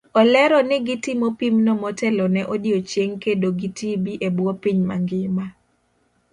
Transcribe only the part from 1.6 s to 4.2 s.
motelo ne odiochieng' kedo gi tb